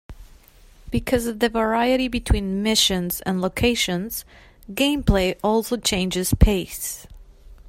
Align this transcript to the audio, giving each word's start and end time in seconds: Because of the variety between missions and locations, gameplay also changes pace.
Because 0.89 1.27
of 1.27 1.37
the 1.37 1.47
variety 1.49 2.07
between 2.07 2.63
missions 2.63 3.21
and 3.21 3.39
locations, 3.39 4.25
gameplay 4.71 5.37
also 5.43 5.77
changes 5.77 6.33
pace. 6.39 7.05